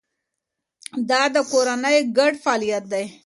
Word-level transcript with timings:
دا 1.09 1.21
د 1.35 1.37
کورنۍ 1.51 1.97
ګډ 2.17 2.33
فعالیت 2.43 2.83
دی. 2.91 3.05